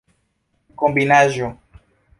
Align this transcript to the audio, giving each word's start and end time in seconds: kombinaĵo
kombinaĵo 0.79 1.53